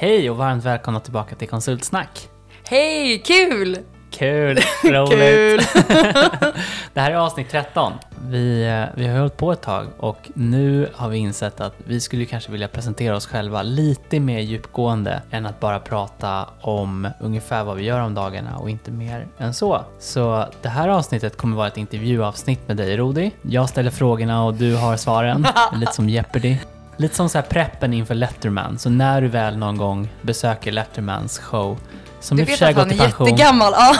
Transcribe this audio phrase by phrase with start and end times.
[0.00, 2.28] Hej och varmt välkomna tillbaka till Konsultsnack.
[2.64, 3.78] Hej, kul!
[4.10, 5.10] Kul, roligt.
[5.10, 5.82] Kul!
[6.94, 7.92] det här är avsnitt 13.
[8.28, 12.00] Vi, eh, vi har hållit på ett tag och nu har vi insett att vi
[12.00, 17.64] skulle kanske vilja presentera oss själva lite mer djupgående än att bara prata om ungefär
[17.64, 19.84] vad vi gör om dagarna och inte mer än så.
[19.98, 23.30] Så det här avsnittet kommer vara ett intervjuavsnitt med dig Rodi.
[23.42, 25.46] Jag ställer frågorna och du har svaren,
[25.80, 26.56] lite som Jeopardy.
[27.00, 31.38] Lite som så här preppen inför Letterman, så när du väl någon gång besöker Lettermans
[31.38, 31.78] show
[32.20, 33.26] som Du i och för vet sig att har han gått är i pension.
[33.26, 33.72] jättegammal.
[33.76, 33.96] Ja.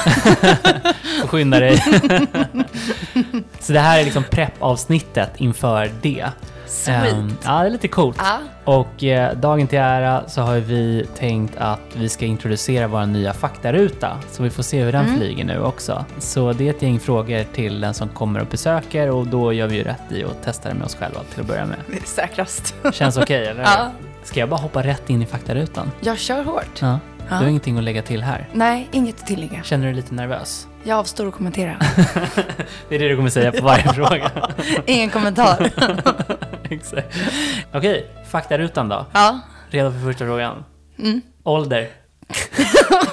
[1.27, 1.77] Skynda dig.
[3.61, 6.27] så det här är liksom preppavsnittet inför det.
[6.71, 7.13] Sweet.
[7.15, 8.17] Ehm, ja, det är lite coolt.
[8.19, 8.39] Ja.
[8.65, 13.33] Och eh, dagen till ära så har vi tänkt att vi ska introducera vår nya
[13.33, 14.17] faktaruta.
[14.31, 15.17] Så vi får se hur den Mm.
[15.19, 16.05] flyger nu också.
[16.19, 19.67] Så det är ett gäng frågor till den som kommer och besöker och då gör
[19.67, 21.77] vi ju rätt i att testa det med oss själva till att börja med.
[21.87, 22.75] Det är säkrast.
[22.93, 23.63] Känns okej eller?
[23.63, 23.91] Ja.
[24.25, 25.91] Ska jag bara hoppa rätt in i faktarutan?
[26.01, 26.79] Jag kör hårt.
[26.81, 26.99] Ja.
[27.29, 28.49] Du har ingenting att lägga till här.
[28.53, 29.63] Nej, inget att tillägga.
[29.63, 30.67] Känner du dig lite nervös?
[30.85, 31.77] Jag avstår att kommentera.
[32.89, 34.31] Det är det du kommer säga på varje fråga.
[34.87, 35.71] Ingen kommentar.
[36.71, 37.17] Exakt.
[37.73, 39.07] Okej, faktarutan då.
[39.13, 39.41] Ja.
[39.71, 40.65] Redo för första frågan?
[40.99, 41.21] Mm.
[41.45, 41.89] Ålder.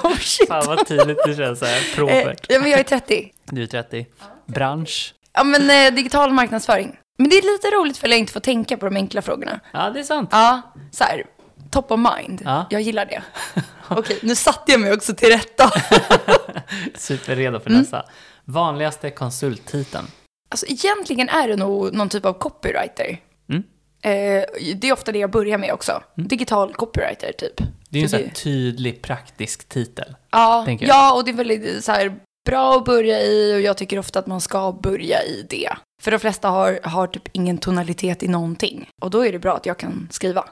[0.02, 0.48] Oh shit.
[0.48, 1.76] Fan vad tydligt det känns såhär.
[1.76, 2.46] Eh, Propert.
[2.48, 3.30] ja, men jag är 30.
[3.44, 4.06] Du är 30.
[4.46, 5.14] Bransch.
[5.32, 6.96] Ja, men eh, digital marknadsföring.
[7.18, 9.60] Men det är lite roligt för att jag inte får tänka på de enkla frågorna.
[9.72, 10.28] Ja, det är sant.
[10.32, 11.24] Ja, så här.
[11.70, 12.42] Top of mind.
[12.44, 12.66] Ja.
[12.70, 13.22] Jag gillar det.
[13.88, 15.70] Okej, nu satte jag mig också till rätta.
[16.96, 17.80] Superredo för Mm.
[17.80, 18.04] nästa.
[18.44, 20.06] Vanligaste konsulttiteln.
[20.50, 23.18] Alltså egentligen är det nog någon typ av copywriter.
[24.02, 24.38] Mm.
[24.38, 24.44] Eh,
[24.76, 26.02] det är ofta det jag börjar med också.
[26.14, 27.60] Digital copywriter typ.
[27.88, 30.16] Det är en sån här tydlig praktisk titel.
[30.30, 32.14] Ja, ja, och det är väldigt så här,
[32.48, 35.70] bra att börja i och jag tycker ofta att man ska börja i det.
[36.02, 38.88] För de flesta har, har typ ingen tonalitet i någonting.
[39.02, 40.44] Och då är det bra att jag kan skriva.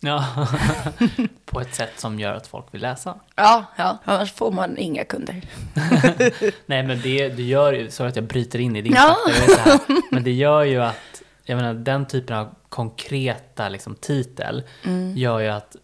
[0.00, 0.24] Ja.
[1.44, 3.14] På ett sätt som gör att folk vill läsa.
[3.36, 3.98] Ja, ja.
[4.04, 5.42] Annars får man inga kunder.
[6.66, 9.16] Nej men det, det gör ju, sorry att jag bryter in i din Ja.
[9.46, 9.80] det här.
[10.10, 11.13] men det gör ju att,
[11.44, 15.16] jag menar den typen av konkreta liksom, titel Mm.
[15.16, 15.76] gör ju att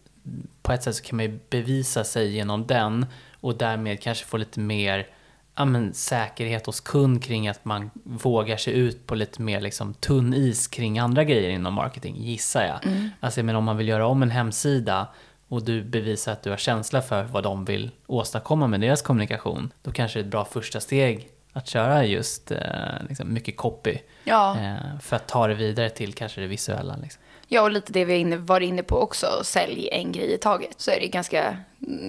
[0.62, 3.06] på ett sätt så kan man ju bevisa sig genom den
[3.40, 5.06] och därmed kanske få lite mer
[5.54, 9.94] ja, men, säkerhet hos kund kring att man vågar sig ut på lite mer liksom,
[9.94, 12.86] tunn is kring andra grejer inom marketing, gissar jag.
[12.86, 13.10] Mm.
[13.20, 15.06] Alltså jag menar om man vill göra om en hemsida
[15.48, 19.72] och du bevisar att du har känsla för vad de vill åstadkomma med deras kommunikation,
[19.82, 22.58] då kanske det är ett bra första steg att köra just eh,
[23.08, 24.56] liksom mycket copy Ja.
[24.58, 26.96] eh, för att ta det vidare till kanske det visuella.
[26.96, 27.22] Liksom.
[27.48, 29.26] ja, och lite det vi inne, varit inne på också.
[29.44, 30.80] Sälj en grej i taget.
[30.80, 31.56] Så är det ganska,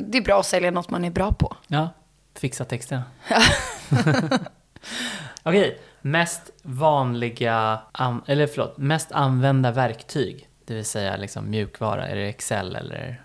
[0.09, 1.55] det är bra att sälja något man är bra på.
[1.67, 1.89] Ja,
[2.35, 3.03] fixa texterna.
[5.43, 10.47] Okej, mest vanliga, an- eller förlåt, mest använda verktyg.
[10.65, 13.21] Det vill säga liksom mjukvara, är det Excel eller?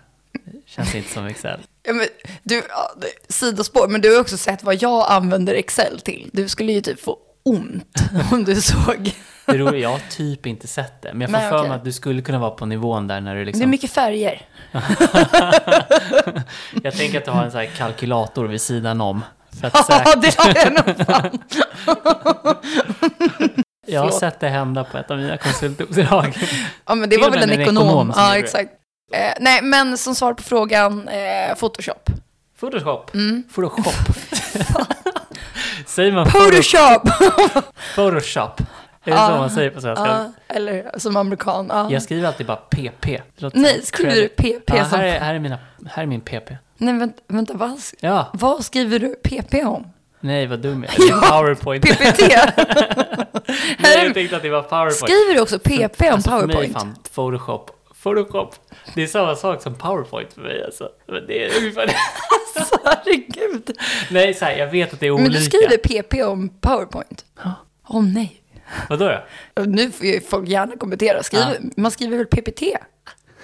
[0.65, 1.59] Känns inte som Excel.
[1.87, 2.07] Ja, men,
[2.43, 6.29] du, ja, det- sidospår, men du har också sett vad jag använder Excel till.
[6.33, 7.95] Du skulle ju typ få ont
[8.31, 9.11] om du såg.
[9.45, 11.69] Det roliga, jag har typ inte sett det, men jag får Nej, för okej.
[11.69, 13.59] mig att du skulle kunna vara på nivån där när du liksom...
[13.59, 14.41] Det är mycket färger.
[16.83, 19.23] Jag tänker att du har en sån här kalkylator vid sidan om.
[19.61, 21.39] För att Ja, det har jag nog fan.
[23.87, 24.19] Jag har förlåt.
[24.19, 26.37] sett det hända på ett av mina konsultuppdrag.
[26.85, 27.83] Ja, men det var väl en en ekonom.
[27.87, 28.45] ekonom som ja, gjorde det.
[28.45, 28.69] exakt.
[29.13, 32.09] Eh, nej, men som svar på frågan, eh, Photoshop.
[32.59, 33.13] Photoshop.
[33.13, 33.43] Mm.
[33.55, 33.85] Photoshop.
[35.85, 37.09] Säger man Photoshop?
[37.95, 38.59] Photoshop!
[38.59, 39.27] Är det Ja.
[39.27, 40.05] så man säger på svenska?
[40.07, 41.67] ja, eller som amerikan.
[41.69, 41.91] Ja.
[41.91, 43.21] Jag skriver alltid bara PP.
[43.53, 44.99] Nej, skriver du PP Ja, som...
[44.99, 45.57] här, är, här, är mina,
[45.89, 46.57] här är min PP.
[46.77, 49.87] Nej, vänta, vänta vad, Ja, vad skriver du PP om?
[50.19, 51.13] nej vad dum jag är.
[51.17, 51.83] Är Powerpoint.
[51.85, 52.19] PPT?
[53.79, 54.95] Nej, jag tänkte att det var Powerpoint.
[54.95, 56.73] Skriver du också PP om Alltså, För mig är PowerPoint?
[56.77, 57.71] fan Photoshop.
[58.15, 58.55] Photoshop.
[58.95, 60.89] Det är samma sak som Powerpoint för mig alltså.
[61.07, 61.89] Men det är ungefär.
[62.59, 63.77] Alltså, herregud.
[64.11, 65.39] Nej, så här, jag vet att det är Men olika.
[65.39, 67.25] du skriver PP om PowerPoint?
[67.43, 67.53] Ja.
[67.87, 68.41] Åh nej.
[68.89, 69.21] Vadå
[69.55, 69.63] då?
[69.65, 71.23] Nu får ju folk gärna kommentera.
[71.23, 72.61] Skriver, Man skriver väl PPT?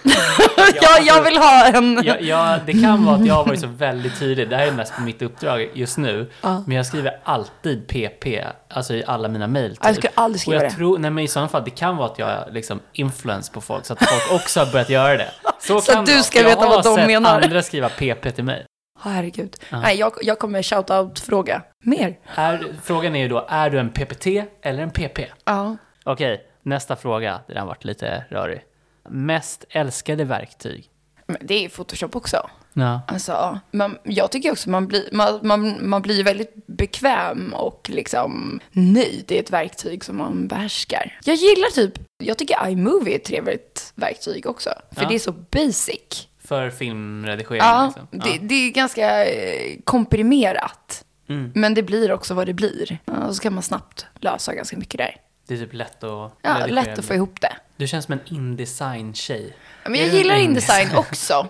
[0.04, 0.14] Ja,
[0.82, 2.02] ja, jag vill ha en...
[2.04, 4.50] Ja, ja, det kan vara att jag har varit så väldigt tydlig.
[4.50, 6.32] Det här är mest på mitt uppdrag just nu.
[6.42, 6.64] Ja.
[6.68, 8.26] Men jag skriver alltid PP,
[8.70, 9.78] alltså i alla mina mejl.
[9.82, 9.96] Jag typ.
[9.98, 10.76] skulle aldrig Och skriva jag det.
[10.76, 13.62] tror, nej men i sådana fall, det kan vara att jag är liksom influens på
[13.62, 15.32] folk, så att folk också har börjat göra det.
[15.60, 17.42] Så, Så att du ska Jag veta har vad de sett menar.
[17.42, 18.66] andra skriva PP till mig.
[19.02, 19.56] Herregud.
[19.70, 19.80] Ja.
[19.80, 21.62] Nej, jag, jag kommer shout-out-fråga.
[21.84, 22.18] Mer?
[22.36, 24.28] Är, frågan är ju då, är du en PPT
[24.62, 25.20] eller en PP?
[25.46, 25.78] Ja.
[26.04, 27.40] Okej, nästa fråga.
[27.48, 28.62] Den har varit lite rörig.
[29.10, 30.90] Mest älskade verktyg?
[31.28, 32.50] Men det är Photoshop också.
[32.74, 33.02] Ja.
[33.08, 38.60] Alltså, man, jag tycker också man blir, man, man, man blir väldigt bekväm och liksom
[38.72, 41.20] nöjd i ett verktyg som man behärskar.
[41.26, 44.70] Jag gillar typ, jag tycker iMovie är ett trevligt verktyg också.
[44.92, 45.08] För Ja.
[45.10, 46.28] det är så basic.
[46.44, 48.20] För filmredigering Ja, liksom.
[48.20, 51.06] det, det är ganska eh, komprimerat.
[51.30, 51.52] Mm.
[51.56, 52.98] Men det blir också vad det blir.
[53.06, 55.16] Ja, och så kan man snabbt lösa ganska mycket där.
[55.48, 56.68] Det är typ lätt att Ja, redigera.
[56.82, 57.54] lätt att få ihop det.
[57.78, 59.54] Du känns som en Indesign-tjej.
[59.84, 61.48] Men jag gillar Indesign också.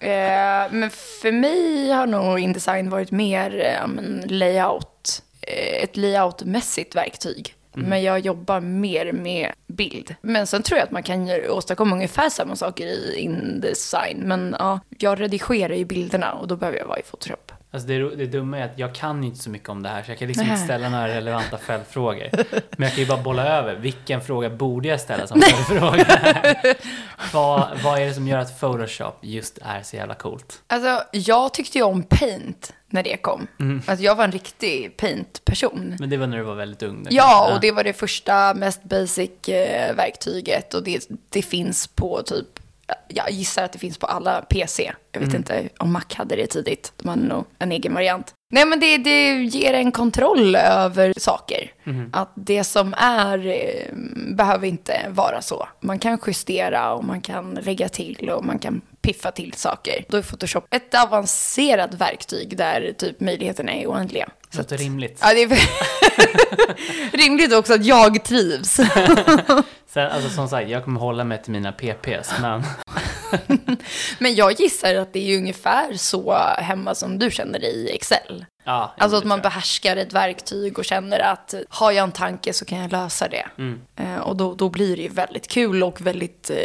[0.00, 0.08] Eh,
[0.70, 3.88] men för mig har nog Indesign varit mer eh,
[4.30, 7.54] layout, eh, ett layoutmässigt verktyg.
[7.76, 7.88] Mm.
[7.88, 10.14] Men jag jobbar mer med bild.
[10.22, 14.18] Men sen tror jag att man kan åstadkomma ungefär samma saker i Indesign.
[14.18, 17.52] Men ja, jag redigerar ju bilderna och då behöver jag vara i Photoshop.
[17.70, 20.10] Alltså det, det dumma är att jag kan inte så mycket om det här så
[20.10, 22.28] jag kan liksom inte ställa några relevanta följdfrågor.
[22.76, 23.74] Men jag kan ju bara bolla över.
[23.74, 26.06] Vilken fråga borde jag ställa som följdfråga?
[27.32, 30.62] vad, vad är det som gör att Photoshop just är så jävla coolt?
[30.66, 33.46] Alltså, jag tyckte ju om Paint när det kom.
[33.60, 33.82] Mm.
[33.86, 35.96] Alltså, jag var en riktig Paint-person.
[35.98, 37.02] Men det var när du var väldigt ung.
[37.02, 39.96] då Ja, och det var det första, mest basic eh.
[40.74, 42.48] Och det, det finns på typ,
[43.08, 44.92] jag gissar att det finns på alla PC.
[45.12, 46.92] Jag vet inte om Mac hade det tidigt.
[46.96, 48.34] De hade nog en egen variant.
[48.52, 51.72] Nej, men det, det ger en kontroll över saker.
[52.12, 53.94] Att det som är eh,
[54.36, 55.68] behöver inte vara så.
[55.80, 60.04] Man kan justera och man kan lägga till och man kan piffa till saker.
[60.08, 64.28] Då är Photoshop ett avancerat verktyg där typ möjligheterna är oändliga.
[64.50, 65.18] Så Låter att- rimligt.
[65.22, 65.58] Ja, det är
[67.16, 68.70] rimligt också att jag trivs.
[69.88, 72.62] Sen, alltså som sagt, jag kommer hålla mig till mina PPs, men
[74.18, 78.44] Men jag gissar att det är ungefär så hemma som du känner dig i Excel.
[78.64, 78.94] ja.
[78.98, 82.64] Alltså det att man behärskar ett verktyg och känner att har jag en tanke så
[82.64, 83.46] kan jag lösa det.
[83.58, 83.80] Mm.
[83.96, 86.56] Eh, och då, då blir det ju väldigt kul och väldigt, eh,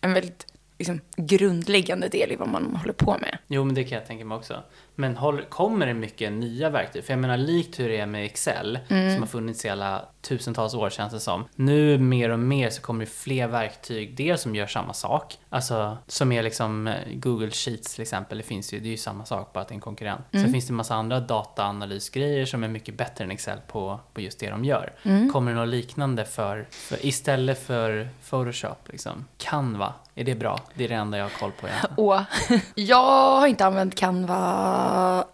[0.00, 0.46] en väldigt
[0.78, 3.38] liksom, grundläggande del i vad man håller på med.
[3.46, 4.62] Jo, men det kan jag tänka mig också.
[4.94, 7.04] Men håll, kommer det mycket nya verktyg?
[7.04, 9.12] För jag menar, likt hur det är med Excel, Mm.
[9.12, 11.44] som har funnits i alla tusentals år känns det som.
[11.54, 15.38] Nu mer och mer så kommer det fler verktyg, dels som gör samma sak.
[15.50, 18.96] Alltså, som är liksom eh, Google Sheets till exempel, det finns ju, det är ju
[18.96, 20.20] samma sak, bara att det är en konkurrent.
[20.32, 20.44] Mm.
[20.44, 24.20] Sen finns det en massa andra dataanalysgrejer som är mycket bättre än Excel på, på
[24.20, 24.92] just det de gör.
[25.02, 25.32] Mm.
[25.32, 29.24] Kommer det något liknande för, för, istället för Photoshop, liksom?
[29.38, 30.60] Canva, är det bra?
[30.74, 31.94] Det är det enda jag har koll på egentligen.
[31.96, 32.20] Och
[32.74, 34.83] jag har inte använt Canva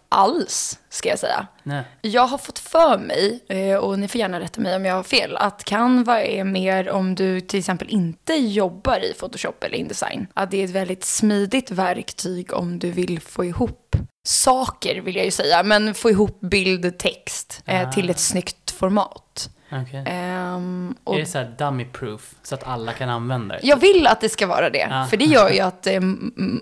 [0.08, 1.46] alls, ska jag säga.
[1.62, 1.82] Nej.
[2.00, 5.02] Jag har fått för mig, eh, och ni får gärna rätta mig om jag har
[5.02, 10.26] fel, att Canva är mer om du till exempel inte jobbar i Photoshop eller Indesign.
[10.34, 15.24] Att det är ett väldigt smidigt verktyg om du vill få ihop saker, vill jag
[15.24, 17.92] ju säga, men få ihop bild, text eh, Ah.
[17.92, 19.50] till ett snyggt format.
[19.72, 20.02] Okej.
[20.06, 23.60] Ehm, och Är det så här dummy proof så att alla kan använda det?
[23.66, 25.06] jag vill att det ska vara det, Ja.
[25.10, 26.00] för det gör ju att eh,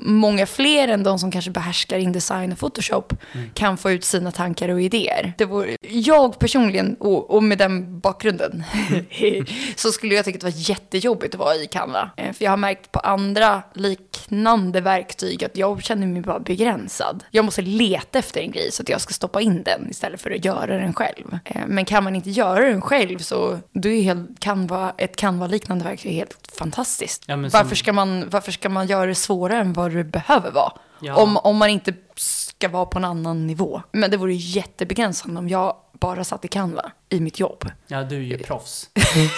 [0.01, 3.51] många fler än de som kanske behärskar Indesign och Photoshop Mm.
[3.55, 5.33] kan få ut sina tankar och idéer.
[5.39, 8.65] Det vore, jag personligen, och, och med den bakgrunden,
[9.77, 12.11] så skulle jag tycka att det var jättejobbigt att vara i Canva.
[12.17, 17.25] Eh, För jag har märkt på andra liknande verktyg att jag känner mig bara begränsad.
[17.31, 20.31] Jag måste leta efter en grej så att jag ska stoppa in den istället för
[20.31, 21.39] att göra den själv.
[21.45, 25.85] Eh, Men kan man inte göra den själv så då är helt Canva, ett Canva-liknande
[25.85, 27.25] verktyg helt fantastiskt.
[27.27, 30.51] Ja, som- varför, ska man, varför ska man göra det svårare än vad det behöver
[30.51, 30.73] vara?
[31.01, 31.17] Ja.
[31.17, 33.83] Om, om man inte ska vara på en annan nivå.
[33.93, 37.65] Men det vore jättebegränsande om jag bara satt i Canva i mitt jobb.
[37.87, 38.91] Ja, du är ju proffs.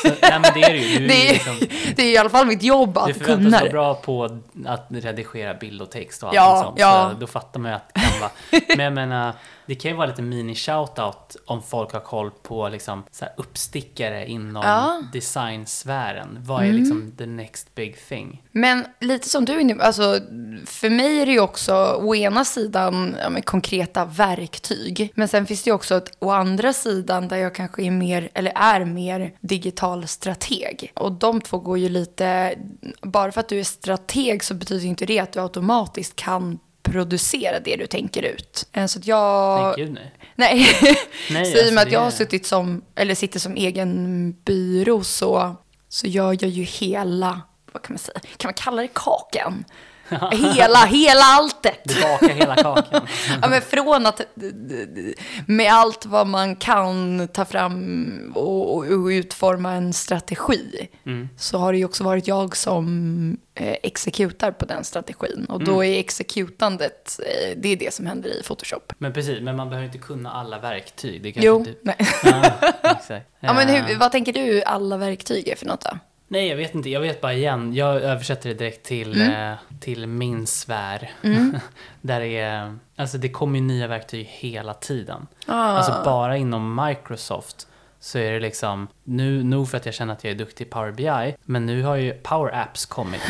[0.03, 0.99] Så, nej, men det är ju.
[0.99, 1.57] Du är Det är, liksom,
[1.97, 3.71] det är i alla fall mitt jobb du att förväntas kunna vara det.
[3.71, 4.25] bra på
[4.67, 6.79] att redigera bild och text och allt Ja, sånt.
[6.81, 7.11] ja.
[7.15, 8.31] Så då fattar man ju att det kan vara...
[8.77, 9.33] Men jag menar,
[9.67, 14.27] det kan ju vara lite mini-shoutout om folk har koll på liksom, så här uppstickare
[14.27, 14.91] inom Ja.
[14.95, 15.07] Mm.
[15.12, 16.39] designsfären.
[16.41, 18.43] Vad är liksom the next big thing?
[18.53, 20.21] Men lite som du är alltså
[20.67, 25.12] för mig är det ju också å ena sidan ja, konkreta verktyg.
[25.15, 28.31] Men sen finns det ju också ett, å andra sidan där jag kanske är mer,
[28.35, 30.93] eller är mer digital strateg.
[30.95, 32.55] Och de två går ju lite,
[33.02, 37.61] bara för att du är strateg så betyder inte det att du automatiskt kan producera
[37.61, 38.69] det du tänker ut.
[38.73, 39.62] Eh, Så att jag...
[39.62, 40.12] Nej, gud nej.
[40.35, 40.67] Nej,
[41.31, 44.33] Nej, så i och alltså med att jag har suttit som, eller sitter som egen
[44.45, 45.57] byrå så,
[45.88, 47.40] så gör jag ju hela,
[47.73, 49.64] vad kan man säga, kan man kalla det kakan?
[50.33, 51.81] hela, hela alltet.
[51.85, 53.07] Du bakar hela kakan.
[53.43, 54.21] Ja, men från att
[55.47, 61.29] med allt vad man kan ta fram och, och, utforma en strategi Mm.
[61.38, 65.47] så har det ju också varit jag som eh, exekutar på den strategin.
[65.49, 65.75] Och Mm.
[65.75, 68.93] då är exekutandet, eh, det är det som händer i Photoshop.
[68.99, 71.23] Men precis, men man behöver inte kunna alla verktyg.
[71.23, 71.75] Det Jo, inte...
[71.83, 71.97] nej.
[72.25, 73.21] Ja.
[73.40, 75.99] Ja, men hur, vad tänker du alla verktyg är för något då?
[76.33, 76.91] Nej, jag vet inte.
[76.91, 77.75] Jag vet bara igen.
[77.75, 79.53] Jag översätter det direkt till, Mm.
[79.53, 81.11] eh, till min sfär.
[82.01, 85.27] Där det är, alltså det kommer ju nya verktyg hela tiden.
[85.47, 85.55] Ah.
[85.55, 87.67] Alltså bara inom Microsoft
[88.02, 90.71] så är det liksom, nu, nog för att jag känner att jag är duktig i
[90.71, 93.21] Power BI, men nu har ju Power Apps kommit.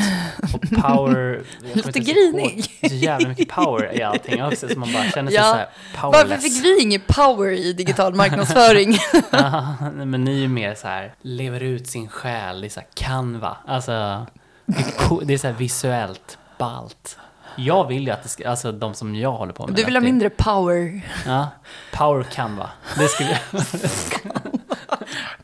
[0.55, 1.43] Och Power...
[1.75, 2.65] jag Lite grinig.
[2.89, 5.43] Så jävla mycket power i allting också, så man bara känner sig Ja.
[5.53, 5.69] så här
[6.03, 6.43] Varför powerless.
[6.43, 8.97] fick vi ingen power i digital marknadsföring?
[9.31, 12.89] Ja, men ni är ju mer så här, lever ut sin själ, är så här
[12.95, 13.57] Canva.
[13.67, 14.27] Alltså,
[14.67, 17.19] det är, co- det är så här visuellt ballt.
[17.57, 19.77] Jag vill ju att det ska, alltså de som jag håller på med.
[19.77, 21.01] Du vill ha mindre power.
[21.27, 21.49] Ja,
[21.93, 22.71] power Canva.
[22.99, 23.39] Det skulle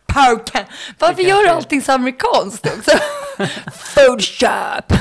[0.06, 0.66] Power.
[0.98, 2.98] Varför gör du allting så amerikanskt också?
[3.94, 4.92] Photoshop.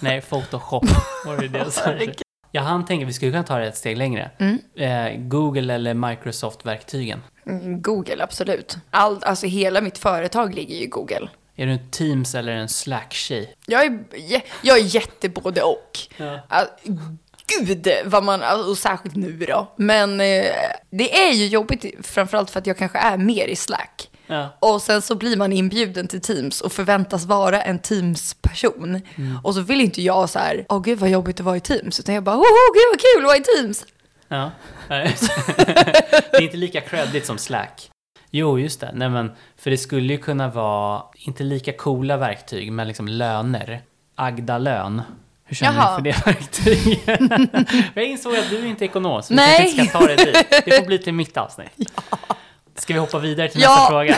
[0.00, 0.84] Nej, Photoshop
[1.26, 2.22] var det det.
[2.52, 4.30] Jag hann tänka, vi skulle kunna ta det ett steg längre.
[4.38, 4.58] Mm.
[4.76, 7.22] Eh, Google eller Microsoft-verktygen.
[7.46, 8.76] Mm, Google, absolut.
[8.90, 11.28] All, alltså hela mitt företag ligger ju i Google.
[11.56, 13.54] Är du en Teams eller en Slack-tjej?
[13.66, 13.98] Jag är,
[14.62, 15.98] jag är jätte både och.
[16.16, 16.40] Ja.
[17.46, 19.74] Gud, vad man, alltså, och särskilt nu då.
[19.76, 20.46] Men eh,
[20.90, 24.10] det är ju jobbigt, framförallt för att jag kanske är mer i Slack.
[24.26, 24.56] Ja.
[24.58, 29.00] Och sen så blir man inbjuden till Teams och förväntas vara en Teams-person.
[29.44, 32.00] Och så vill inte jag så här, åh gud vad jobbigt att vara i Teams.
[32.00, 32.42] Utan jag bara, åh
[32.74, 33.84] gud vad kul att vara i Teams.
[34.28, 34.50] Ja.
[34.88, 37.90] Det är inte lika creddigt som Slack.
[38.30, 38.90] Jo, just det.
[38.94, 43.80] Nej, men, för det skulle ju kunna vara, inte lika coola verktyg, men liksom löner.
[44.14, 45.02] Agda-lön.
[45.48, 46.00] Hur känner Jaha.
[46.00, 47.88] du för det verktyget?
[47.94, 49.56] jag insåg att du inte är ekonom, så vi Nej.
[49.56, 50.62] kanske inte ska ta det dit.
[50.64, 51.70] Det får bli till mitt avsnitt.
[52.78, 53.74] Ska vi hoppa vidare till Ja.
[53.74, 54.16] nästa fråga?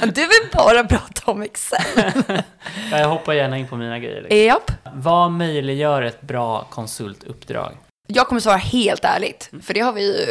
[0.14, 1.80] Du vill bara prata om Excel.
[2.90, 4.20] Ja, Jag hoppar gärna in på mina grejer.
[4.22, 4.38] Liksom.
[4.38, 4.70] Japp.
[4.94, 7.72] Vad möjliggör ett bra konsultuppdrag?
[8.06, 10.26] Jag kommer svara helt ärligt, för det har vi ju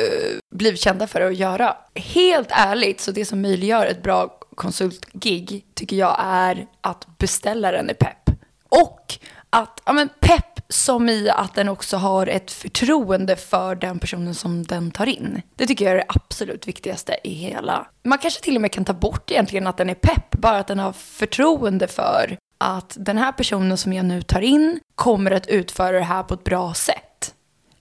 [0.55, 1.75] blivit kända för att göra.
[1.95, 7.93] Helt ärligt, så det som möjliggör ett bra konsultgig tycker jag är att beställaren är
[7.93, 8.29] pepp.
[8.69, 9.13] Och
[9.49, 14.35] att, ja men pepp som i att den också har ett förtroende för den personen
[14.35, 15.41] som den tar in.
[15.55, 17.87] Det tycker jag är det absolut viktigaste i hela.
[18.03, 20.67] Man kanske till och med kan ta bort egentligen att den är pepp, bara att
[20.67, 25.47] den har förtroende för att den här personen som jag nu tar in kommer att
[25.47, 27.33] utföra det här på ett bra sätt.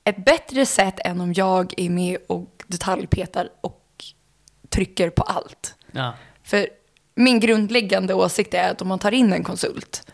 [0.05, 3.83] Ett bättre sätt än om jag är med och detaljpetar och
[4.69, 5.75] trycker på allt.
[5.93, 6.14] Ja.
[6.43, 6.69] För
[7.14, 10.07] min grundläggande åsikt är att om man tar in en konsult,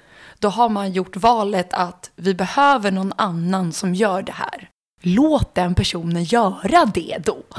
[0.43, 4.69] då har man gjort valet att vi behöver någon annan som gör det här.
[5.03, 7.43] Låt den personen göra det då.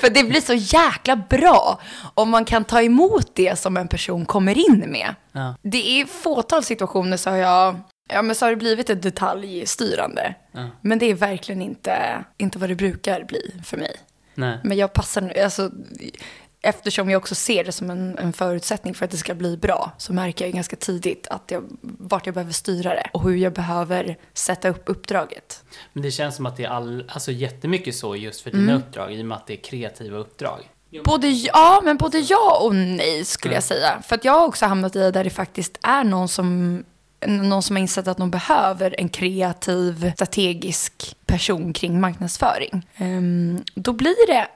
[0.00, 1.80] För det blir så jäkla bra
[2.14, 5.14] om man kan ta emot det som en person kommer in med.
[5.32, 5.54] Ja.
[5.62, 7.80] Det är fåtal situationer så har jag,
[8.12, 10.34] ja men så har det blivit ett detaljstyrande.
[10.52, 10.68] Ja.
[10.80, 13.96] Men det är verkligen inte, inte vad det brukar bli för mig.
[14.34, 14.58] Nej.
[14.64, 15.70] Men jag passar, alltså,
[16.62, 19.92] eftersom jag också ser det som en, en förutsättning för att det ska bli bra,
[19.98, 23.36] så märker jag ju ganska tidigt att jag, vart jag behöver styra det och hur
[23.36, 25.64] jag behöver sätta upp uppdraget.
[25.92, 29.12] Men det känns som att det är all, alltså jättemycket så just för dina uppdrag,
[29.12, 30.60] i och med att det är kreativa uppdrag.
[31.04, 34.02] Både ja, men både ja och nej skulle jag säga.
[34.02, 36.84] För att jag har också hamnat i där det faktiskt är någon som,
[37.26, 42.86] någon som har insett att de behöver en kreativ, strategisk person kring marknadsföring.
[42.96, 44.46] Ehm, då blir det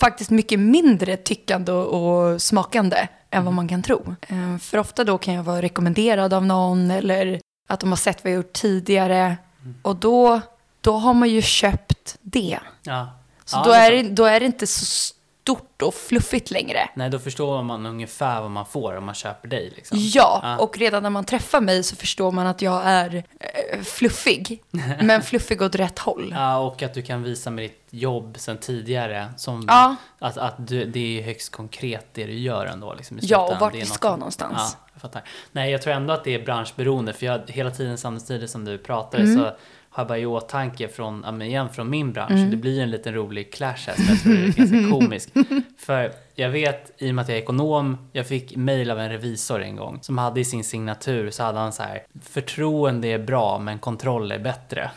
[0.00, 4.14] faktiskt mycket mindre tyckande och, och smakande än vad man kan tro.
[4.28, 8.24] Ehm, för ofta då kan jag vara rekommenderad av någon eller att de har sett
[8.24, 9.36] vad jag gjort tidigare.
[9.82, 10.40] Och då,
[10.80, 12.58] då har man ju köpt det.
[12.82, 13.08] Ja.
[13.44, 15.14] Så Ja, då, är det, då är det inte så
[15.46, 16.88] stort och fluffigt längre.
[16.94, 19.72] Nej, då förstår man ungefär vad man får om man köper dig.
[19.76, 19.98] Liksom.
[20.00, 20.58] Ja, Ja.
[20.58, 24.62] och redan när man träffar mig så förstår man att jag är eh, fluffig.
[25.02, 26.32] Men fluffig åt rätt håll.
[26.36, 29.28] Ja, och att du kan visa med ditt jobb sen tidigare.
[29.36, 29.96] Som, Ja.
[30.18, 32.94] Att, att du, det är högst konkret det du gör ändå.
[32.94, 34.52] Liksom, Ja, och vart vi något ska som- någonstans.
[34.56, 35.22] Ja, jag fattar.
[35.52, 37.12] Nej, jag tror ändå att det är branschberoende.
[37.12, 39.36] För jag, hela tiden samtidigt som du pratar Mm.
[39.36, 39.50] så
[39.96, 42.30] har bara i åtanke från, ja, igen, från min bransch.
[42.30, 42.50] Mm.
[42.50, 45.30] Det blir en liten rolig clash här som jag tror är ganska komisk.
[45.78, 49.10] För jag vet, i och med att jag är ekonom, jag fick mail av en
[49.10, 53.18] revisor en gång som hade i sin signatur så hade han så här, förtroende är
[53.18, 54.90] bra men kontroll är bättre.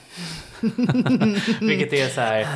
[1.62, 2.48] Vilket är så här,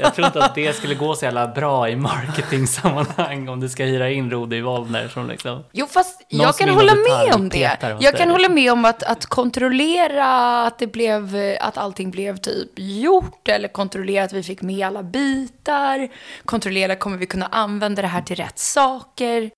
[0.00, 3.84] jag tror inte att det skulle gå så jävla bra i marketingsammanhang om du ska
[3.84, 7.76] hyra in Rodi Wollner som liksom Jo, fast jag kan hålla med om det.
[7.80, 8.54] Jag dig, kan hålla liksom.
[8.54, 14.24] med om att, att kontrollera att, det blev, att allting blev typ gjort eller kontrollera
[14.24, 16.08] att vi fick med alla bitar.
[16.44, 19.50] Kontrollera, kommer vi kunna använda det här till rätt saker?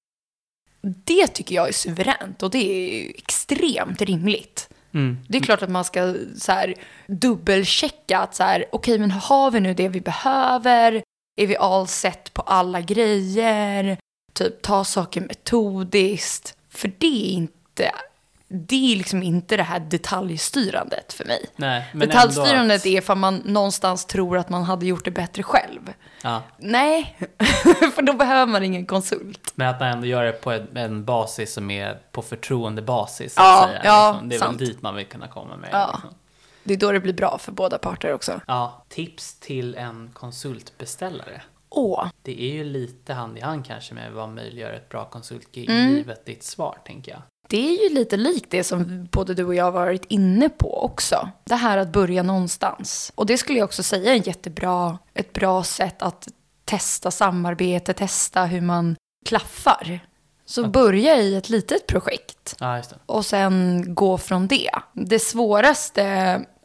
[0.82, 4.68] Det tycker jag är suveränt och det är extremt rimligt.
[4.94, 5.18] Mm.
[5.28, 6.74] Det är klart att man ska så här,
[7.06, 11.02] dubbelchecka att så här, okej, men har vi nu det vi behöver?
[11.36, 13.98] Är vi all set på alla grejer?
[14.32, 16.56] Typ ta saker metodiskt.
[16.70, 17.92] För det är inte
[18.52, 21.46] det är liksom inte det här detaljstyrandet för mig.
[21.56, 25.92] Nej, Detaljstyrandet att- är för man någonstans tror att man hade gjort det bättre själv.
[26.22, 27.16] Ja, Nej,
[27.94, 29.52] för då behöver man ingen konsult.
[29.54, 33.34] men att man ändå gör det på en, en basis som är på förtroendebasis.
[33.36, 34.28] Ja, säga, ja, liksom.
[34.28, 34.60] Det är sant.
[34.60, 35.68] väl dit man vill kunna komma med.
[35.72, 35.90] Ja.
[35.94, 36.14] Liksom.
[36.64, 38.40] Det är då det blir bra för båda parter också.
[38.46, 41.42] Ja, tips till en konsultbeställare.
[41.68, 45.70] Åh, Det är ju lite hand i hand kanske med vad möjliggör ett bra konsultgig,
[45.70, 45.90] Mm.
[45.90, 47.22] givet ditt svar, tänker jag.
[47.50, 51.30] Det är ju lite likt det som både du och jag varit inne på också.
[51.44, 53.12] Det här att börja någonstans.
[53.14, 56.28] Och det skulle jag också säga är en jättebra, ett bra sätt att
[56.64, 60.00] testa samarbete, testa hur man klaffar.
[60.46, 62.56] Så börja i ett litet projekt.
[62.58, 62.84] Det.
[63.06, 64.70] och sen gå från det.
[64.92, 66.04] Det svåraste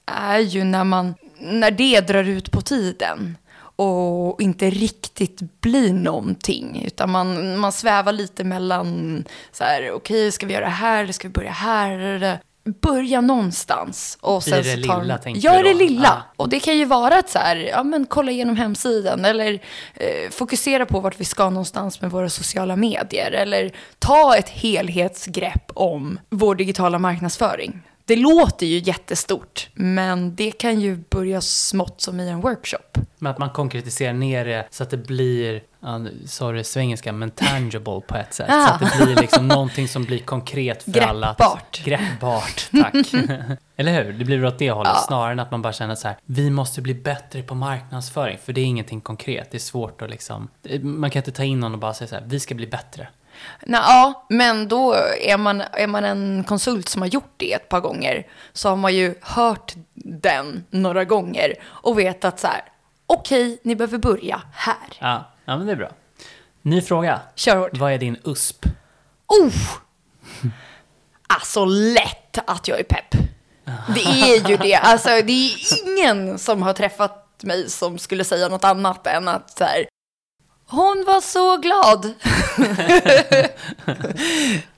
[0.06, 3.38] är ju när, man, när det drar ut på tiden
[3.75, 6.84] och inte riktigt blir någonting.
[6.88, 11.13] Utan man, man svävar lite mellan så här, okej, ska vi göra det här eller
[11.13, 12.39] ska vi börja här?
[12.82, 14.17] Börja någonstans.
[14.22, 16.03] Och I sen det så tar- lilla, tänker Ja, du det lilla.
[16.03, 16.34] Ja.
[16.44, 19.53] Och det kan ju vara att så här, ja men kolla igenom hemsidan eller
[19.94, 25.72] eh, fokusera på vart vi ska någonstans med våra sociala medier eller ta ett helhetsgrepp
[25.74, 27.82] om vår digitala marknadsföring.
[28.07, 32.79] Det låter ju jättestort, men det kan ju börja smått som i en workshop.
[33.17, 35.63] Men att man konkretiserar ner det så att det blir,
[36.53, 38.50] du svengelska, men tangible på ett sätt.
[38.50, 38.67] Ah.
[38.67, 41.27] Så att det blir liksom någonting som blir konkret för alla.
[41.27, 41.83] att- Greppbart.
[41.85, 42.93] Greppbart, tack.
[43.77, 44.13] Eller hur?
[44.13, 45.03] Det blir åt det hållet, Ja.
[45.07, 48.53] snarare än att man bara känner så här, vi måste bli bättre på marknadsföring, för
[48.53, 49.51] det är ingenting konkret.
[49.51, 50.47] Det är svårt att liksom,
[50.81, 53.07] man kan inte ta in någon och bara säga så här, vi ska bli bättre.
[53.65, 57.70] Nå, ja, men då är man, är man en konsult som har gjort det ett
[57.70, 62.62] par gånger så har man ju hört den några gånger och vet att så här,
[63.08, 64.98] okej, ni behöver börja här.
[65.00, 65.92] Ja, ja men det är bra.
[66.62, 67.22] Ny fråga.
[67.36, 67.77] Kör hårt.
[67.77, 68.65] Vad är din USP?
[69.27, 69.54] Oh!
[71.27, 73.15] Alltså lätt att jag är pepp.
[73.96, 74.75] Det är ju det.
[74.75, 75.51] Alltså det är
[75.84, 79.86] ingen som har träffat mig som skulle säga något annat än att så här,
[80.67, 82.13] hon var så glad.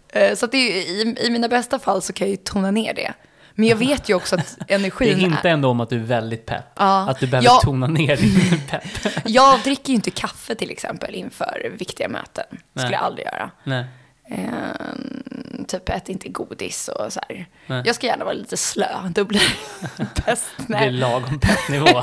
[0.10, 2.94] Eh, så att det i, i mina bästa fall så kan jag ju tona ner
[2.94, 3.14] det.
[3.54, 5.54] Men jag vet ju också att Det energin hintar är...
[5.54, 6.66] ändå om att du är väldigt pepp.
[6.76, 7.10] Ja.
[7.10, 7.60] Att du behöver Ja.
[7.64, 8.84] tona ner din pepp.
[9.26, 12.46] Jag dricker ju inte kaffe till exempel inför viktiga möten.
[12.52, 12.60] Nej.
[12.74, 13.52] skulle jag aldrig göra.
[13.64, 13.86] Nej.
[14.30, 17.46] Eh, typ ät inte godis och så här.
[17.68, 17.84] Nej.
[17.86, 19.56] Jag ska gärna vara lite slö, då blir
[19.98, 20.46] det bäst.
[20.68, 22.02] Det är lagom peppnivå.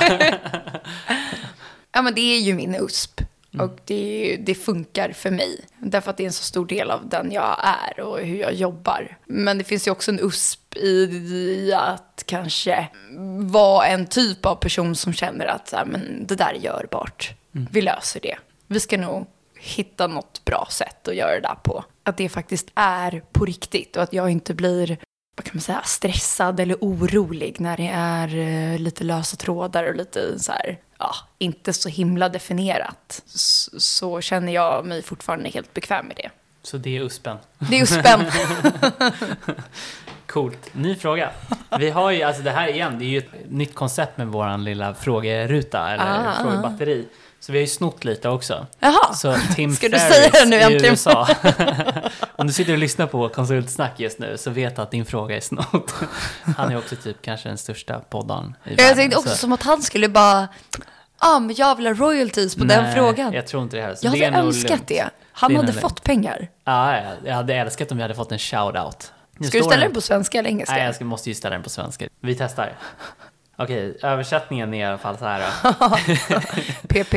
[1.93, 3.21] Ja, men det är ju min USP.
[3.55, 3.67] Mm.
[3.67, 5.61] Och det, det funkar för mig.
[5.79, 8.55] Därför att det är en så stor del av den jag är och hur jag
[8.55, 9.19] jobbar.
[9.27, 12.89] Men det finns ju också en USP i, i att kanske
[13.41, 17.35] vara en typ av person som känner att så här, men det där är görbart.
[17.55, 17.69] Mm.
[17.73, 18.37] Vi löser det.
[18.67, 19.27] Vi ska nog
[19.59, 21.85] hitta något bra sätt att göra det där på.
[22.03, 24.99] Att det faktiskt är på riktigt och att jag inte blir
[25.37, 29.95] vad kan man säga, stressad eller orolig när det är eh, lite lösa trådar och
[29.95, 33.23] lite så här, ja, inte så himla definierat.
[33.27, 36.31] Så, så känner jag mig fortfarande helt bekväm med det.
[36.63, 37.37] Så det är USPen.
[37.59, 38.33] Det är spännande.
[40.27, 40.75] Coolt.
[40.75, 41.31] Ny fråga.
[41.79, 44.65] Vi har ju, alltså det här igen, det är ju ett nytt koncept med våran
[44.65, 47.09] lilla frågeruta, eller Ah, frågebatteri.
[47.47, 48.67] Så vi har ju snott lite också.
[48.81, 50.85] Jaha, Så Tim Ska du Ferriss säga det nu i äntligen?
[50.93, 51.29] USA.
[52.37, 55.41] Om du sitter och lyssnar på konsultsnack just nu så vet att din fråga är
[55.41, 55.95] snott.
[56.57, 59.53] Han är också typ kanske den största poddaren i jag världen, tänkte också så- som
[59.53, 60.49] att han skulle bara,
[61.21, 63.33] ja ah, men jag vill ha royalties på den Nej, frågan.
[63.33, 63.99] jag tror inte det heller.
[64.03, 64.89] Jag hade önskat lugnt.
[64.89, 65.11] det.
[65.33, 66.49] Han Det hade fått pengar.
[66.65, 69.11] Ja, ja, jag hade älskat om vi hade fått en shout-out.
[69.39, 70.75] Nu Ska du ställa den- den på svenska eller engelska?
[70.75, 72.07] Nej, jag måste ju ställa den på svenska.
[72.21, 72.73] Vi testar.
[73.57, 75.43] Okej, översättningen är i alla fall så här.
[76.89, 77.15] PP.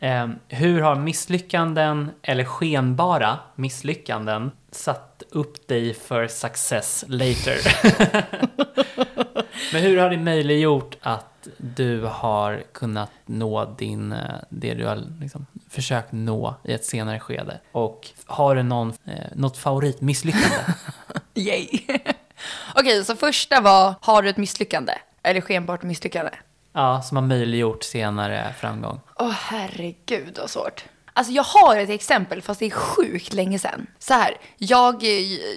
[0.00, 7.58] Eh, hur har misslyckanden eller skenbara misslyckanden satt upp dig för success later?
[9.72, 15.02] Men hur har det möjliggjort att du har kunnat nå din, eh, det du har
[15.20, 17.60] liksom försökt nå i ett senare skede?
[17.72, 20.56] Och har du någon, eh, något favoritmisslyckande?
[21.34, 21.68] Yay.
[22.74, 24.92] Okej, så första var, har du ett misslyckande?
[25.22, 26.30] Eller skenbart misslyckande?
[26.72, 29.00] Ja, som har möjliggjort senare framgång.
[29.16, 30.84] Åh herregud vad svårt.
[31.12, 33.86] Alltså jag har ett exempel fast det är sjukt länge sedan.
[33.98, 35.02] Så här, jag,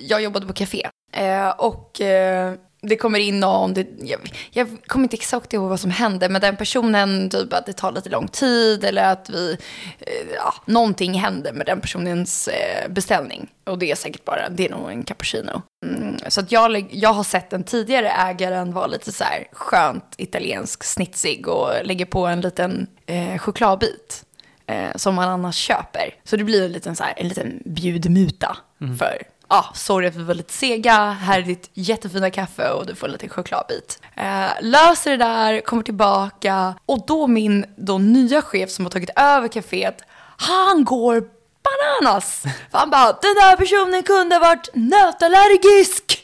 [0.02, 4.20] jag jobbade på café eh, och eh, det kommer in någon, det, jag,
[4.52, 7.92] jag kommer inte exakt ihåg vad som hände, men den personen, typ att det tar
[7.92, 9.58] lite lång tid eller att vi,
[10.00, 13.50] eh, ja, någonting hände med den personens eh, beställning.
[13.64, 15.62] Och det är säkert bara, det är nog en cappuccino.
[15.86, 20.14] Mm, så att jag, jag har sett den tidigare ägaren vara lite så här skönt
[20.18, 24.26] italiensk snitsig och lägger på en liten eh, chokladbit
[24.68, 26.16] eh, som man annars köper.
[26.24, 28.58] Så det blir en liten, så här, en liten bjudmuta
[29.00, 32.96] för ah, sorry att vi var lite sega, här är ditt jättefina kaffe och du
[32.96, 34.02] får en liten chokladbit.
[34.16, 39.10] Eh, löser det där, kommer tillbaka och då min då nya chef som har tagit
[39.16, 39.98] över kaféet,
[40.38, 41.24] han går
[41.64, 42.42] bananas.
[42.72, 46.21] För han bara, den där personen kunde ha varit nötallergisk.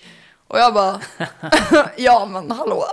[0.47, 1.01] Och jag bara,
[1.97, 2.83] ja men hallå.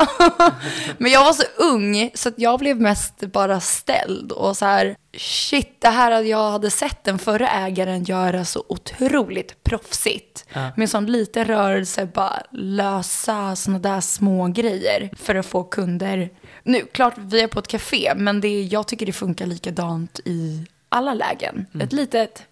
[0.98, 4.96] men jag var så ung så att jag blev mest bara ställd och så här,
[5.16, 10.44] shit, det här att jag hade sett den förra ägaren göra så otroligt proffsigt.
[10.52, 10.70] Ja.
[10.76, 16.30] Med sån liten rörelse, bara lösa såna där små grejer för att få kunder.
[16.62, 20.66] Nu, klart vi är på ett café, men det, jag tycker det funkar likadant i
[20.88, 21.66] alla lägen.
[21.80, 22.46] Ett litet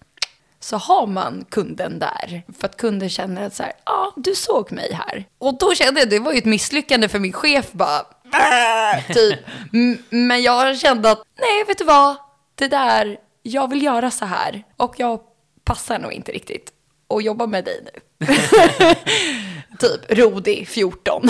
[0.63, 2.43] så har man kunden där.
[2.59, 5.25] För att kunden känner att så här, ja, ah, du såg mig här.
[5.37, 8.05] Och då kände jag, det var ju ett misslyckande för min chef bara,
[9.13, 9.39] typ.
[10.09, 12.15] Men jag kände att, nej, vet du vad?
[12.55, 14.63] Det där, jag vill göra så här.
[14.77, 15.19] Och jag
[15.63, 16.71] passar nog inte riktigt
[17.07, 18.25] och jobba med dig nu.
[19.79, 21.21] typ, Rodi, 14.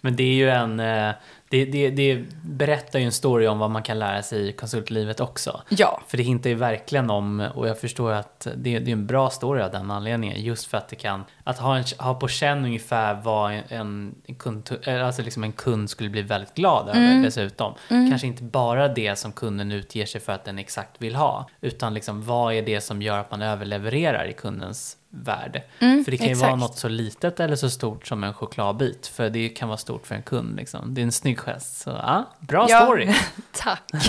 [0.00, 0.80] Men det är ju en...
[0.80, 1.10] Eh,
[1.50, 5.20] det, det, det berättar ju en story om vad man kan lära sig i konsultlivet
[5.20, 5.62] också.
[5.68, 6.00] ja.
[6.06, 9.30] För det hintar ju verkligen om, och jag förstår att det, det är en bra
[9.30, 12.64] story av den anledningen, just för att det kan, att ha, en, ha på känn
[12.64, 17.74] ungefär vad en, en, kund, alltså liksom en kund skulle bli väldigt glad över dessutom.
[17.88, 21.94] Kanske inte bara det som kunden utger sig för att den exakt vill ha, utan
[21.94, 25.62] liksom vad är det som gör att man överlevererar i kundens värld.
[25.78, 26.60] för det kan ju vara exakt.
[26.60, 30.14] något så litet eller så stort som en chokladbit, för det kan vara stort för
[30.14, 30.56] en kund.
[30.56, 30.94] Liksom.
[30.94, 31.80] Det är en snygg gest.
[31.80, 32.80] Så ja, bra Ja.
[32.80, 33.14] story.
[33.52, 33.82] Tack.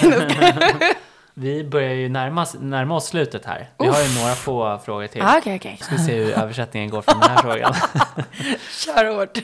[1.33, 3.69] Vi börjar ju närma, närma oss slutet här.
[3.79, 5.21] Vi har ju några få frågor till.
[5.21, 5.77] Ah, Okej, okej.
[5.81, 7.73] Ska se hur översättningen går från den här frågan.
[8.85, 9.37] Kör hårt.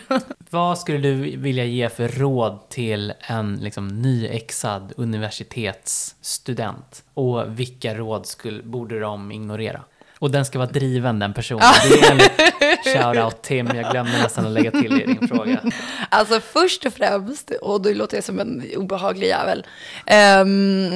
[0.50, 7.04] Vad skulle du vilja ge för råd till en liksom, nyexad universitetsstudent?
[7.14, 9.82] Och vilka råd skulle, borde de ignorera?
[10.20, 11.64] Och den ska vara driven, den personen.
[11.90, 15.62] Det är en shout-out Tim, jag glömde nästan att lägga till i din fråga.
[16.10, 19.66] Alltså först och främst, och då låter jag som en obehaglig jävel,
[20.06, 20.92] ehm,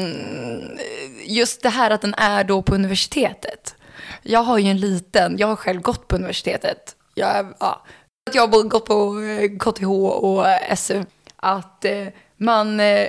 [1.25, 3.75] just det här att den är då på universitetet.
[4.23, 6.95] Jag har ju en liten, jag har själv gått på universitetet.
[7.13, 7.86] Jag, ja,
[8.34, 10.45] jag har gått på eh, KTH och
[10.77, 11.03] SU.
[11.36, 12.07] Att eh,
[12.38, 13.07] man eh,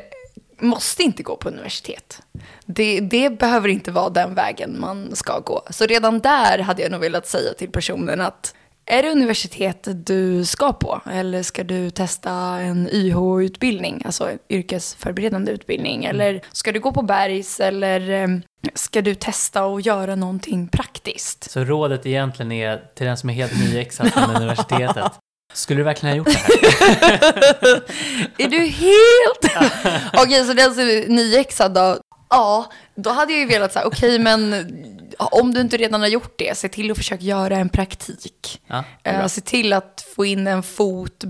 [0.62, 2.22] måste inte gå på universitet.
[2.66, 5.62] Det, det behöver inte vara den vägen man ska gå.
[5.70, 8.54] Så redan där hade jag nog velat säga till personen att
[8.86, 11.00] är det universitetet du ska på?
[11.10, 16.04] Eller ska du testa en YH-utbildning, alltså en yrkesförberedande utbildning?
[16.04, 17.60] Eller ska du gå på Bergs?
[17.60, 18.28] Eller eh,
[18.74, 21.50] ska du testa och göra någonting praktiskt?
[21.50, 25.12] Så rådet egentligen är till den som är helt nyexad från universitetet.
[25.52, 26.52] Skulle du verkligen ha gjort det här?
[28.38, 29.72] Är du helt...
[30.12, 31.98] Okej, så den som är nyexad då?
[32.30, 34.54] Ja, då hade jag ju velat säga, okej men
[35.18, 38.62] om du inte redan har gjort det, se till att försöka göra en praktik.
[38.66, 39.28] Ja, det bra.
[39.28, 41.24] se till att få in en fot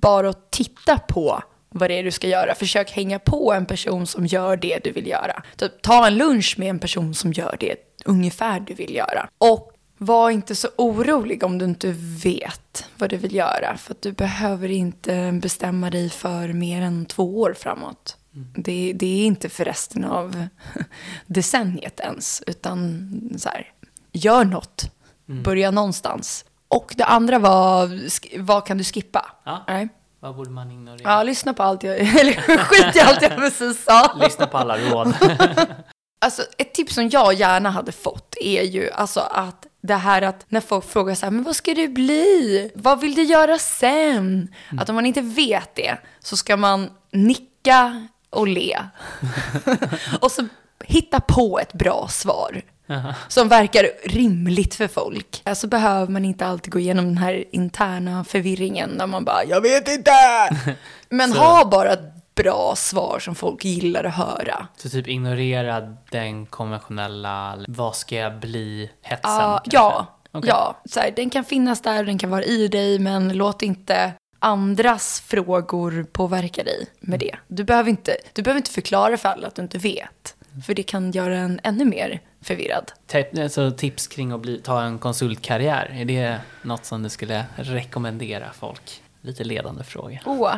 [0.00, 2.54] bara att titta på vad det är du ska göra.
[2.54, 5.42] Försök hänga på en person som gör det du vill göra.
[5.56, 9.28] Typ, ta en lunch med en person som gör det ungefär du vill göra.
[9.38, 13.76] Och var inte så orolig om du inte vet vad du vill göra.
[13.76, 18.16] För att du behöver inte bestämma dig för mer än två år framåt.
[18.56, 20.46] Det, det är inte för resten av
[21.26, 22.42] decenniet ens.
[22.46, 23.72] Utan så här,
[24.12, 24.90] gör något.
[25.26, 26.44] Börja någonstans.
[26.68, 28.00] Och det andra var,
[28.38, 29.26] vad kan du skippa?
[29.44, 29.64] Ja.
[29.68, 29.88] Nej.
[30.20, 31.00] Vad borde man ignorera?
[31.02, 34.14] Ja, lyssna på allt jag, eller skit i allt jag precis sa.
[34.22, 35.14] Lyssna på alla råd.
[36.24, 40.44] Alltså ett tips som jag gärna hade fått är ju alltså att det här att
[40.48, 42.70] när folk frågar så här, men vad ska du bli?
[42.74, 44.54] Vad vill du göra sen?
[44.78, 48.78] Att om man inte vet det så ska man nicka och le.
[50.20, 50.48] och så
[50.84, 52.62] hitta på ett bra svar.
[53.28, 55.42] Som verkar rimligt för folk.
[55.54, 59.60] Så behöver man inte alltid gå igenom den här interna förvirringen där man bara, jag
[59.60, 60.12] vet inte.
[61.08, 61.96] Men ha bara
[62.42, 64.66] bra svar som folk gillar att höra.
[64.76, 69.30] Så typ ignorera den konventionella, vad ska jag bli, hetsen?
[69.32, 69.76] Ja, kanske?
[69.76, 70.48] ja, Okej.
[70.48, 70.80] ja.
[70.84, 75.20] Så här, den kan finnas där, den kan vara i dig, men låt inte andras
[75.26, 77.28] frågor påverka dig med Mm.
[77.48, 77.54] det.
[77.56, 80.34] Du behöver inte, du behöver inte förklara för alla att du inte vet,
[80.66, 82.92] för det kan göra en ännu mer förvirrad.
[83.06, 87.44] Te- Alltså, tips kring att bli, ta en konsultkarriär, är det något som du skulle
[87.56, 89.02] rekommendera folk?
[89.22, 90.20] Lite ledande fråga.
[90.24, 90.54] Åh.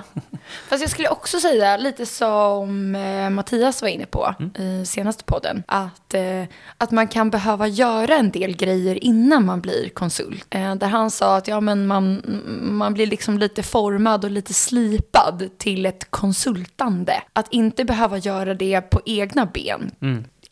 [0.69, 5.63] Fast jag skulle också säga, lite som eh, Mattias var inne på i senaste podden,
[5.67, 6.45] att, eh,
[6.79, 10.47] att man kan behöva göra en del grejer innan man blir konsult.
[10.51, 12.23] Eh, där han sa att ja, men man,
[12.63, 17.23] man blir liksom lite formad och lite slipad till ett konsultande.
[17.33, 19.91] Att inte behöva göra det på egna ben.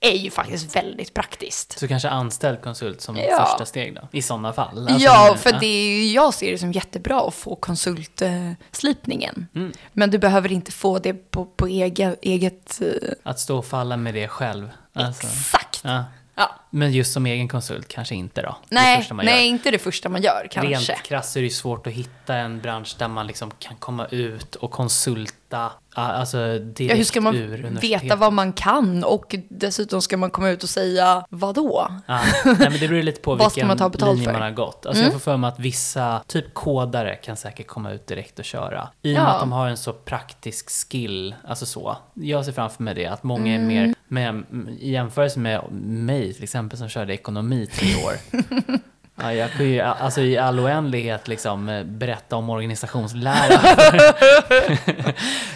[0.00, 1.78] Är ju faktiskt väldigt praktiskt.
[1.78, 3.46] Så kanske anställd konsult som Ja.
[3.46, 4.08] första steg då?
[4.12, 4.78] I sådana fall?
[4.88, 9.46] Alltså, ja, för det är jag ser det som jättebra att få konsultslipningen.
[9.54, 9.72] Mm.
[9.92, 12.88] Men du behöver inte få det på, på eget, eget eh,
[13.22, 14.70] Att stå och falla med det själv.
[14.92, 15.80] Alltså, exakt.
[15.84, 16.04] ja.
[16.34, 16.50] Ja.
[16.70, 18.56] Men just som egen konsult kanske inte då?
[18.68, 20.92] Nej, nej, inte det första man gör kanske.
[20.92, 24.54] Rent krasst är det svårt att hitta en bransch där man liksom kan komma ut
[24.54, 30.16] och konsulta alltså direkt Ja, hur ska man veta vad man kan och dessutom ska
[30.16, 31.88] man komma ut och säga vad då?
[32.06, 34.32] Ja, nej, men det beror lite på vilken man linje för?
[34.32, 34.86] man har gått.
[34.86, 38.44] Alltså Jag får för mig att vissa, typ kodare, kan säkert komma ut direkt och
[38.44, 38.88] köra.
[39.02, 39.26] I och med Ja.
[39.28, 41.96] att de har en så praktisk skill, alltså så.
[42.14, 43.66] Jag ser framför mig det, att många är Mm.
[43.68, 44.44] mer, med,
[44.80, 48.14] i jämförelse med mig till exempel som körde ekonomi tre år.
[49.22, 53.60] Ja, jag kan ju alltså, i all oändlighet liksom, eh, berätta om organisationslära.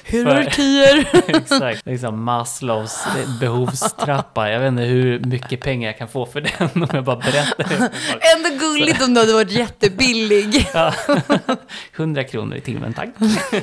[0.04, 1.06] Hierarkier.
[1.36, 1.86] Exakt.
[1.86, 3.06] Liksom Maslows
[3.40, 4.50] behovstrappa.
[4.50, 7.64] Jag vet inte hur mycket pengar jag kan få för den om jag bara berättar
[7.68, 7.90] det.
[8.36, 10.68] Ändå gulligt om du hade varit jättebillig.
[10.74, 10.92] Ja.
[11.96, 13.08] 100 kronor i timmen, tack.
[13.18, 13.62] eh,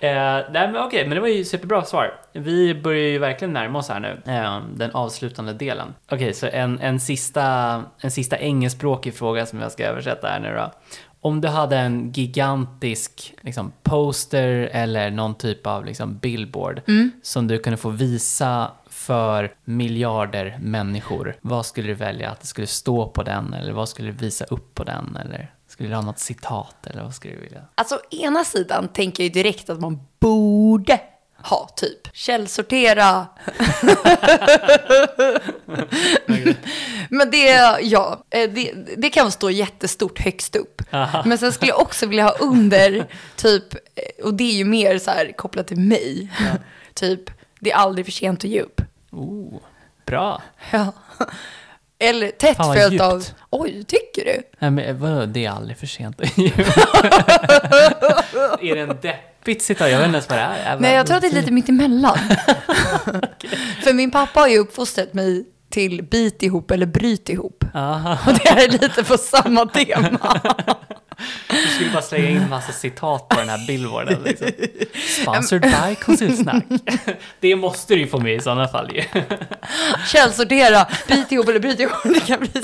[0.00, 2.12] nej, men okej, men det var ju superbra svar.
[2.32, 5.94] Vi börjar ju verkligen närma oss här nu, eh, den avslutande delen.
[6.10, 10.54] Okej, så en, en, sista, en sista engelskspråkig fråga som jag ska översätta här nu
[10.54, 10.72] då.
[11.20, 16.82] Om du hade en gigantisk liksom, poster eller någon typ av liksom, billboard
[17.22, 22.66] som du kunde få visa för miljarder människor, vad skulle du välja att det skulle
[22.66, 26.02] stå på den eller vad skulle du visa upp på den eller skulle du ha
[26.02, 27.60] något citat eller vad skulle du vilja?
[27.74, 31.00] Alltså, å ena sidan tänker jag ju direkt att man borde
[31.42, 33.26] ha typ källsortera.
[37.10, 40.82] Men det, ja, eh, det, det kan stå jättestort högst upp.
[40.92, 41.22] Aha.
[41.26, 44.98] Men sen skulle jag också vilja ha under, typ, eh, och det är ju mer
[44.98, 46.28] så här kopplat till mig,
[46.94, 48.80] typ, det är aldrig för sent att ge upp.
[49.10, 49.60] Oh,
[50.06, 50.42] bra.
[50.70, 50.92] Ja.
[52.02, 53.34] Eller tätt Fan, följt av, djupt.
[53.50, 54.42] oj, tycker du?
[54.58, 56.58] Nej, men vadå, det är aldrig för sent att ge upp.
[58.60, 58.98] Är det en
[59.40, 59.90] deppigt citat?
[59.90, 60.78] Jag vet inte ens vad det är.
[60.78, 62.18] Nej, jag tror att det är lite mitt emellan.
[63.82, 67.64] För min pappa har ju uppfostrat mig till bit ihop eller bryt ihop.
[67.74, 68.18] Aha.
[68.26, 70.40] Och det är lite på samma tema.
[71.48, 74.22] Du skulle bara slänga in massa citat på den här billboarden.
[74.22, 74.48] Liksom.
[75.22, 76.64] Sponsored by konsultsnack.
[77.40, 79.02] Det måste du ju få med i sådana fall ju.
[80.12, 81.92] Källsortera, bit ihop eller bryt ihop.
[82.04, 82.62] Det kan bli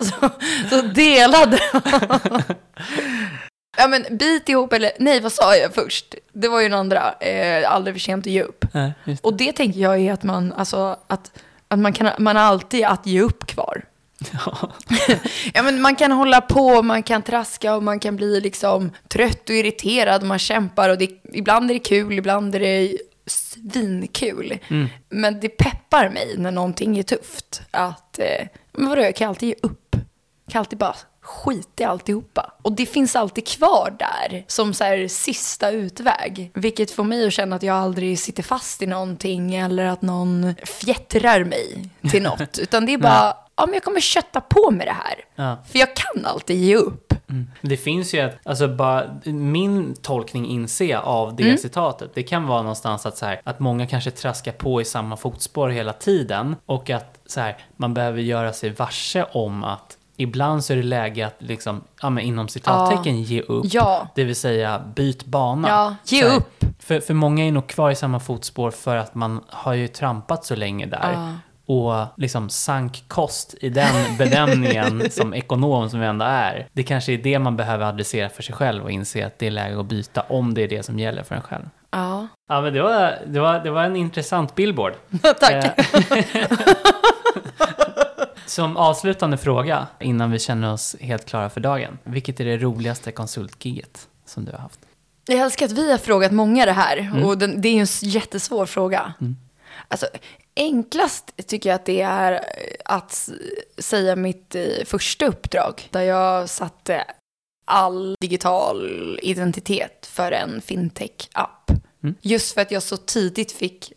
[0.00, 0.30] så,
[0.70, 1.58] så delade.
[3.80, 6.14] Ja men bit ihop eller, nej vad sa jag först?
[6.32, 8.64] Det var ju den andra, eh, aldrig för sent att ge upp.
[8.72, 11.32] Nej, just Och det tänker jag är att man, alltså att,
[11.68, 13.84] att man, kan, man har alltid att ge upp kvar.
[14.32, 14.72] Ja.
[15.54, 19.48] Ja, men man kan hålla på, man kan traska och man kan bli liksom trött
[19.48, 24.58] och irriterad och man kämpar och det, ibland är det kul, ibland är det svinkul.
[25.08, 27.62] Men det peppar mig när någonting är tufft.
[27.70, 29.96] Att, eh, men vadå, jag kan alltid ge upp.
[30.44, 30.96] Jag kan alltid bara
[31.28, 32.52] skita i alltihopa.
[32.62, 36.50] Och det finns alltid kvar där som så här sista utväg.
[36.54, 40.54] Vilket får mig att känna att jag aldrig sitter fast i någonting eller att någon
[40.64, 42.58] fjättrar mig till något.
[42.58, 45.14] Utan det är bara, ja men jag kommer kötta på med det här.
[45.34, 45.56] Ja.
[45.72, 47.14] För jag kan alltid ge upp.
[47.62, 51.58] Det finns ju ett, alltså bara, min tolkning inser jag av det Mm.
[51.58, 55.16] citatet, det kan vara någonstans att, så här, att många kanske traskar på i samma
[55.16, 60.64] fotspår hela tiden och att så här, man behöver göra sig varse om att ibland
[60.64, 64.08] så är det läge att liksom, ja, men inom citattecken ge upp, Ja.
[64.14, 65.68] det vill säga byt bana.
[65.68, 66.64] Ja, ge här, upp.
[66.78, 70.44] För, för många är nog kvar i samma fotspår för att man har ju trampat
[70.44, 71.12] så länge där.
[71.12, 71.32] Ja.
[71.66, 76.66] Och liksom sank kost i den bedömningen som ekonom som vi ändå är.
[76.72, 79.50] Det kanske är det man behöver adressera för sig själv och inse att det är
[79.50, 81.64] läge att byta om det är det som gäller för en själv.
[81.90, 82.26] Ja.
[82.48, 84.92] Ja, men det var, det var, det var en intressant billboard.
[85.40, 85.78] Tack.
[88.48, 91.98] Som avslutande fråga, innan vi känner oss helt klara för dagen.
[92.04, 94.80] Vilket är det roligaste konsultgiget som du har haft?
[95.26, 97.24] Jag älskar att vi har frågat många det här.
[97.24, 99.12] Och den, det är ju en jättesvår fråga.
[99.88, 100.06] Alltså,
[100.56, 102.40] enklast tycker jag att det är
[102.84, 103.30] att
[103.78, 105.88] säga mitt eh, första uppdrag.
[105.90, 107.04] Där jag satte
[107.66, 111.70] all digital identitet för en fintech-app.
[112.20, 113.92] Just för att jag så tidigt fick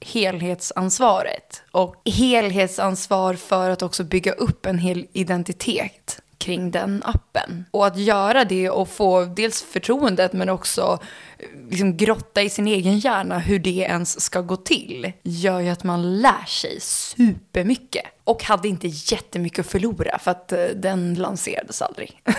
[0.00, 1.62] helhetsansvaret.
[1.70, 7.64] Och helhetsansvar för att också bygga upp en hel identitet kring den appen.
[7.70, 10.98] Och att göra det och få dels förtroendet men också
[11.38, 15.68] eh, liksom grotta i sin egen hjärna hur det ens ska gå till gör ju
[15.68, 18.04] att man lär sig supermycket.
[18.24, 22.22] Och hade inte jättemycket att förlora för att eh, den lanserades aldrig.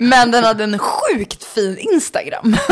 [0.00, 2.56] men den hade en sjukt fin Instagram.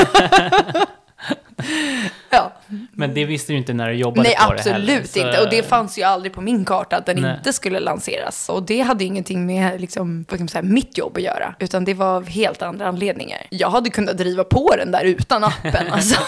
[2.31, 2.53] Ja.
[2.93, 4.77] Men det visste du inte när du jobbade Nej, på det heller.
[4.79, 5.41] absolut så- inte.
[5.43, 7.37] Och det fanns ju aldrig på min karta att den Nej.
[7.37, 8.49] inte skulle lanseras.
[8.49, 11.55] Och det hade ingenting med liksom, vad kan man säga, mitt jobb att göra.
[11.59, 13.47] Utan det var av helt andra anledningar.
[13.51, 15.87] Jag hade kunnat driva på den där utan appen.
[15.93, 16.21] Alltså.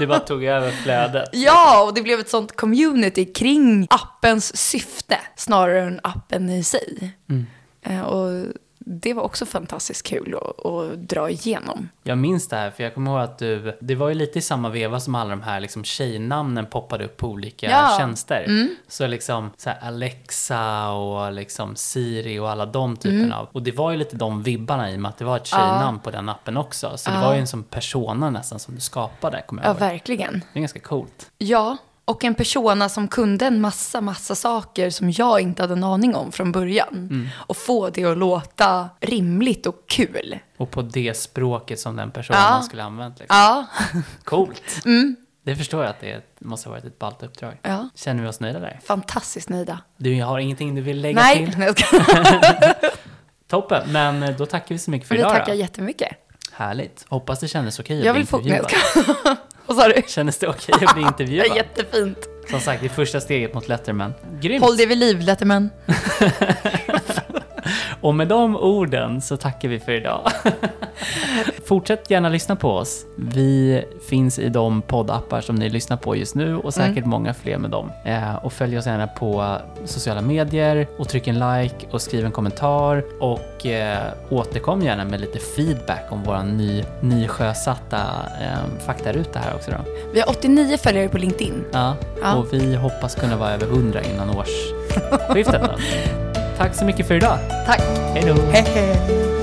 [0.00, 1.28] Du bara tog över flödet.
[1.32, 7.12] ja, och det blev ett sånt community kring appens syfte snarare än appen i sig.
[7.30, 7.46] Mm.
[7.86, 8.44] Eh, Och
[8.90, 11.88] det var också fantastiskt kul att, att dra igenom.
[12.02, 14.42] Jag minns det här, för jag kommer ihåg att du, det var ju lite i
[14.42, 17.94] samma veva som alla de här liksom tjejnamnen poppade upp på olika Ja.
[17.98, 18.68] tjänster.
[18.88, 23.32] Så liksom så här Alexa och liksom Siri och alla de typerna Mm.
[23.38, 23.48] av.
[23.52, 25.98] Och det var ju lite de vibbarna i och med att det var ett tjejnamn
[26.00, 26.92] på den appen också.
[26.96, 27.22] Så det Ja.
[27.22, 29.80] var ju en sån persona nästan som du skapade, kommer jag Ja, ihåg.
[29.80, 30.32] verkligen.
[30.52, 31.30] Det är ganska coolt.
[31.38, 31.76] Ja,
[32.08, 36.14] och en persona som kunde en massa, massa saker som jag inte hade en aning
[36.14, 36.88] om från början.
[36.94, 37.28] Mm.
[37.36, 40.38] Och få det att låta rimligt och kul.
[40.56, 42.62] Och på det språket som den personen Ja.
[42.62, 43.18] skulle använt.
[43.18, 43.36] Liksom.
[43.36, 43.66] Ja,
[44.24, 44.62] Coolt.
[45.44, 47.58] Det förstår jag att det måste ha varit ett ballt uppdrag.
[47.62, 47.88] ja.
[47.94, 48.80] Känner vi oss nöjda där?
[48.84, 49.78] fantastiskt nöjda.
[49.96, 51.60] Du har ingenting du vill lägga Nej, till?
[51.62, 51.96] jag ska...
[53.48, 55.58] Toppen, men eh, då tackar vi så mycket för vi idag tackar då.
[55.58, 56.08] jättemycket.
[56.52, 57.04] Härligt.
[57.08, 58.38] Hoppas det kändes okej Jag vill få...
[58.38, 58.60] Nej,
[59.26, 59.36] jag.
[59.68, 60.02] Vad sa du?
[60.06, 61.46] Kändes det okej att bli intervjuad?
[61.56, 62.18] jättefint.
[62.50, 64.14] Som sagt, det är första steget mot Letterman.
[64.40, 64.64] Grymt!
[64.64, 65.70] Håll det vid liv, Letterman.
[68.00, 70.30] Och med de orden så tackar vi för idag.
[71.68, 73.04] Fortsätt gärna lyssna på oss.
[73.16, 77.10] Vi finns i de poddappar som ni lyssnar på just nu och säkert Mm.
[77.10, 77.90] många fler med dem.
[78.04, 82.32] Eh, och följ oss gärna på sociala medier och tryck en like och skriv en
[82.32, 83.98] kommentar och eh,
[84.30, 87.96] återkom gärna med lite feedback om vår ny, nysjösatta
[88.40, 89.76] eh, faktaruta här också då.
[90.12, 91.64] Vi har 89 följare på LinkedIn.
[91.72, 92.34] Ja, Ja.
[92.34, 95.62] och vi hoppas kunna vara över 100 innan årsskiftet.
[96.58, 97.38] Tack så mycket för idag.
[97.66, 97.80] Tack.
[98.14, 98.42] Hej då!
[98.52, 99.37] Hej, hej.